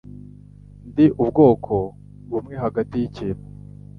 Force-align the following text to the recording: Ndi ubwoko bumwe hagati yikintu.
Ndi 0.89 1.05
ubwoko 1.21 1.73
bumwe 2.29 2.55
hagati 2.63 2.93
yikintu. 3.01 3.43